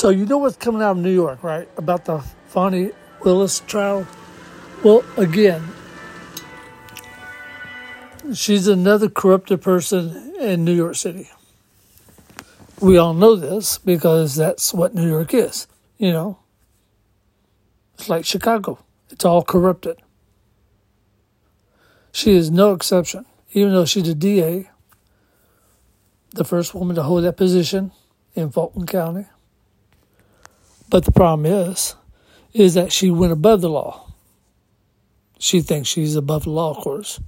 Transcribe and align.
So 0.00 0.08
you 0.08 0.24
know 0.24 0.38
what's 0.38 0.56
coming 0.56 0.80
out 0.80 0.92
of 0.92 0.96
New 0.96 1.12
York, 1.12 1.42
right? 1.42 1.68
About 1.76 2.06
the 2.06 2.20
Fani 2.46 2.92
Willis 3.22 3.60
trial. 3.60 4.06
Well, 4.82 5.04
again, 5.18 5.62
she's 8.32 8.66
another 8.66 9.10
corrupted 9.10 9.60
person 9.60 10.34
in 10.40 10.64
New 10.64 10.72
York 10.72 10.94
City. 10.94 11.28
We 12.80 12.96
all 12.96 13.12
know 13.12 13.36
this 13.36 13.76
because 13.76 14.36
that's 14.36 14.72
what 14.72 14.94
New 14.94 15.06
York 15.06 15.34
is, 15.34 15.66
you 15.98 16.12
know. 16.12 16.38
It's 17.98 18.08
like 18.08 18.24
Chicago. 18.24 18.78
It's 19.10 19.26
all 19.26 19.42
corrupted. 19.42 19.98
She 22.10 22.32
is 22.32 22.50
no 22.50 22.72
exception, 22.72 23.26
even 23.52 23.74
though 23.74 23.84
she's 23.84 24.08
a 24.08 24.14
DA, 24.14 24.70
the 26.30 26.44
first 26.44 26.74
woman 26.74 26.96
to 26.96 27.02
hold 27.02 27.24
that 27.24 27.36
position 27.36 27.92
in 28.34 28.50
Fulton 28.50 28.86
County. 28.86 29.26
But 30.90 31.04
the 31.04 31.12
problem 31.12 31.46
is, 31.46 31.94
is 32.52 32.74
that 32.74 32.90
she 32.90 33.10
went 33.10 33.32
above 33.32 33.60
the 33.60 33.70
law. 33.70 34.08
She 35.38 35.60
thinks 35.60 35.88
she's 35.88 36.16
above 36.16 36.44
the 36.44 36.50
law, 36.50 36.70
of 36.70 36.78
course. 36.78 37.20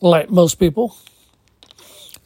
Like 0.00 0.28
most 0.28 0.56
people, 0.56 0.96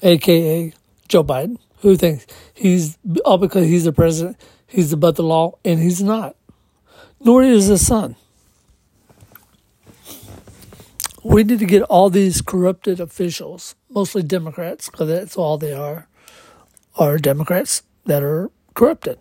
aka 0.03 0.73
Joe 1.07 1.23
Biden, 1.23 1.59
who 1.81 1.97
thinks 1.97 2.27
he's 2.55 2.97
all 3.25 3.37
because 3.37 3.67
he's 3.67 3.85
the 3.85 3.93
president, 3.93 4.39
he's 4.67 4.93
above 4.93 5.17
the 5.17 5.23
law, 5.23 5.59
and 5.65 5.79
he's 5.79 6.03
not. 6.03 6.35
Nor 7.21 7.43
is 7.43 7.67
his 7.67 7.87
son. 7.87 8.17
We 11.23 11.45
need 11.45 11.59
to 11.59 11.67
get 11.67 11.83
all 11.83 12.09
these 12.09 12.41
corrupted 12.41 12.99
officials, 12.99 13.75
mostly 13.91 14.23
Democrats, 14.23 14.89
because 14.89 15.09
that's 15.09 15.37
all 15.37 15.59
they 15.59 15.75
are, 15.75 16.09
are 16.97 17.19
Democrats 17.19 17.83
that 18.07 18.23
are 18.23 18.51
corrupted. 18.75 19.19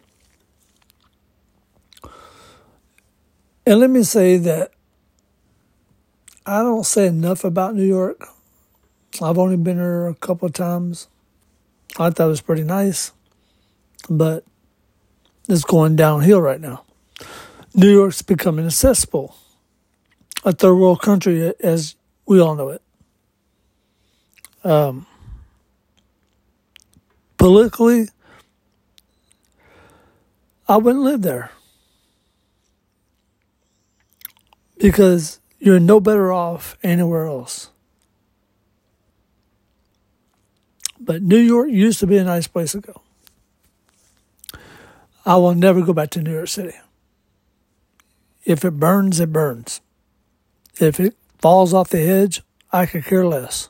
And 3.66 3.80
let 3.80 3.90
me 3.90 4.04
say 4.04 4.38
that 4.38 4.72
I 6.46 6.64
don't 6.64 6.86
say 6.86 7.06
enough 7.08 7.44
about 7.44 7.76
New 7.76 7.86
York. 7.86 8.28
I've 9.22 9.38
only 9.38 9.58
been 9.58 9.78
there 9.78 10.08
a 10.08 10.16
couple 10.16 10.48
of 10.48 10.54
times. 10.54 11.08
I 12.00 12.10
thought 12.10 12.26
it 12.26 12.30
was 12.30 12.42
pretty 12.42 12.64
nice, 12.64 13.12
but 14.10 14.44
it's 15.48 15.64
going 15.64 15.96
downhill 15.96 16.42
right 16.42 16.60
now. 16.60 16.86
New 17.76 17.92
York's 17.92 18.22
becoming 18.22 18.66
a 18.66 18.72
cesspool, 18.72 19.36
a 20.44 20.52
third 20.52 20.76
world 20.76 21.02
country 21.02 21.54
as 21.60 21.96
we 22.26 22.40
all 22.40 22.56
know 22.56 22.70
it. 22.70 22.82
Um, 24.64 25.06
politically, 27.38 28.10
I 30.70 30.78
wouldn't 30.78 31.04
live 31.04 31.24
there 31.24 31.52
because 34.78 35.40
you're 35.58 35.80
no 35.80 36.00
better 36.00 36.32
off 36.32 36.78
anywhere 36.84 37.26
else. 37.26 37.72
But 41.00 41.24
New 41.24 41.40
York 41.40 41.70
used 41.70 42.00
to 42.02 42.08
be 42.08 42.18
a 42.18 42.24
nice 42.24 42.46
place 42.46 42.74
to 42.74 42.82
go. 42.82 43.02
I 45.26 45.38
will 45.38 45.56
never 45.56 45.82
go 45.82 45.92
back 45.92 46.12
to 46.12 46.22
New 46.22 46.34
York 46.34 46.48
City. 46.48 46.78
If 48.46 48.64
it 48.64 48.80
burns, 48.80 49.20
it 49.20 49.34
burns. 49.34 49.82
If 50.80 51.00
it 51.00 51.16
falls 51.40 51.74
off 51.74 51.90
the 51.90 52.02
edge, 52.02 52.44
I 52.72 52.86
could 52.86 53.06
care 53.06 53.26
less. 53.26 53.70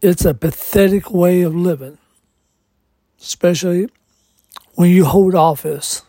It's 0.00 0.24
a 0.24 0.32
pathetic 0.32 1.10
way 1.10 1.42
of 1.42 1.56
living, 1.56 1.98
especially 3.20 3.88
when 4.74 4.90
you 4.90 5.04
hold 5.04 5.34
office. 5.34 6.02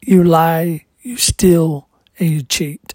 You 0.00 0.24
lie, 0.24 0.86
you 1.02 1.18
steal, 1.18 1.88
and 2.18 2.30
you 2.30 2.42
cheat. 2.42 2.94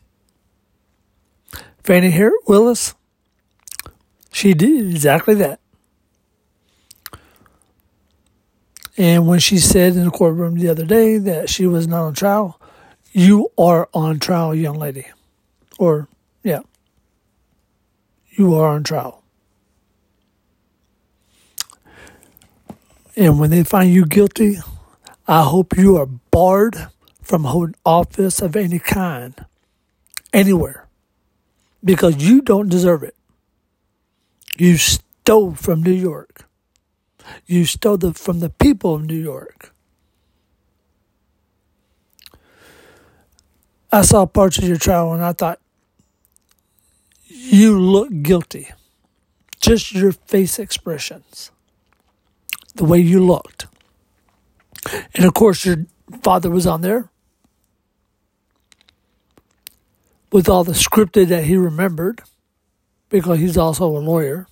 Fani 1.84 2.09
Harris 2.09 2.41
Willis, 2.47 2.96
she 4.31 4.56
did 4.56 4.90
exactly 4.90 5.35
that. 5.35 5.59
And 8.97 9.28
when 9.28 9.40
she 9.40 9.59
said 9.59 9.95
in 9.95 10.06
the 10.06 10.12
courtroom 10.12 10.57
the 10.57 10.69
other 10.69 10.85
day 10.85 11.19
that 11.19 11.50
she 11.50 11.68
was 11.68 11.88
not 11.88 12.03
on 12.03 12.13
trial, 12.16 12.59
you 13.12 13.50
are 13.59 13.88
on 13.94 14.19
trial, 14.19 14.56
young 14.56 14.79
lady. 14.79 15.06
Or, 15.78 16.07
yeah 16.44 16.62
you 18.39 18.55
are 18.55 18.69
on 18.69 18.83
trial. 18.83 19.22
And 23.17 23.38
when 23.38 23.50
they 23.50 23.66
find 23.66 23.94
you 23.94 24.05
guilty, 24.05 24.59
I 25.27 25.44
hope 25.44 25.77
you 25.77 25.97
are 25.97 26.05
barred 26.05 26.88
from 27.22 27.44
holding 27.44 27.75
office 27.85 28.41
of 28.41 28.55
any 28.55 28.79
kind 28.79 29.45
anywhere 30.31 30.88
because 31.83 32.16
you 32.16 32.41
don't 32.41 32.69
deserve 32.69 33.03
it. 33.03 33.16
You 34.57 34.77
stole 34.77 35.53
from 35.53 35.83
New 35.83 35.91
York. 35.91 36.45
You 37.45 37.66
stole 37.66 37.97
the, 37.97 38.13
from 38.13 38.39
the 38.39 38.50
people 38.50 38.95
of 38.95 39.06
New 39.06 39.21
York. 39.21 39.73
I 43.91 44.01
saw 44.03 44.25
parts 44.25 44.57
of 44.59 44.63
your 44.63 44.77
trial 44.77 45.11
and 45.13 45.23
I 45.23 45.33
thought, 45.33 45.59
you 47.39 47.79
look 47.79 48.09
guilty. 48.22 48.69
Just 49.59 49.94
your 49.94 50.11
face 50.11 50.59
expressions, 50.59 51.51
the 52.75 52.85
way 52.85 53.00
you 53.00 53.23
looked. 53.23 53.67
And 55.16 55.25
of 55.25 55.33
course, 55.33 55.66
your 55.66 55.85
father 56.22 56.50
was 56.50 56.66
on 56.66 56.81
there 56.81 57.09
with 60.31 60.47
all 60.47 60.63
the 60.63 60.73
scripted 60.73 61.27
that 61.27 61.45
he 61.45 61.57
remembered 61.57 62.22
because 63.09 63.39
he's 63.39 63.57
also 63.57 63.85
a 63.85 64.00
lawyer. 64.00 64.47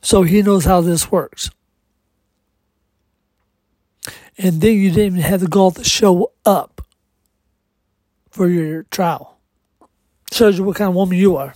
So 0.00 0.22
he 0.22 0.42
knows 0.42 0.64
how 0.64 0.80
this 0.80 1.10
works. 1.10 1.50
And 4.36 4.60
then 4.60 4.74
you 4.74 4.90
didn't 4.90 5.18
even 5.18 5.20
have 5.20 5.40
the 5.40 5.48
gall 5.48 5.72
to 5.72 5.82
show 5.82 6.32
up 6.44 6.86
for 8.30 8.48
your 8.48 8.84
trial. 8.84 9.37
Shows 10.38 10.56
you 10.56 10.62
what 10.62 10.76
kind 10.76 10.88
of 10.88 10.94
woman 10.94 11.18
you 11.18 11.34
are. 11.34 11.52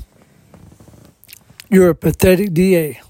You're 1.71 1.91
a 1.91 1.95
pathetic 1.95 2.53
DA. 2.53 3.01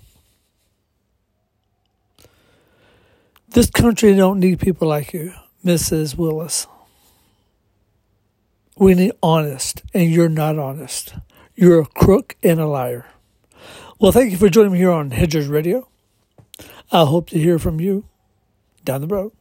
This 3.49 3.71
country 3.71 4.15
don't 4.15 4.39
need 4.39 4.61
people 4.61 4.87
like 4.87 5.15
you, 5.15 5.33
Mrs. 5.65 6.15
Willis. 6.15 6.67
We 8.77 8.93
need 8.93 9.13
honest, 9.23 9.83
and 9.95 10.11
you're 10.11 10.29
not 10.29 10.59
honest. 10.59 11.15
You're 11.55 11.81
a 11.81 11.87
crook 11.87 12.37
and 12.43 12.61
a 12.61 12.67
liar. 12.67 13.07
Well, 13.99 14.13
thank 14.13 14.31
you 14.31 14.37
for 14.37 14.51
joining 14.51 14.73
me 14.73 14.79
here 14.81 14.91
on 14.91 15.11
Hedgers 15.11 15.49
Radio. 15.49 15.89
I 16.93 17.07
hope 17.07 17.31
to 17.31 17.39
hear 17.39 17.59
from 17.59 17.81
you 17.81 18.05
down 18.85 19.01
the 19.01 19.07
road. 19.07 19.33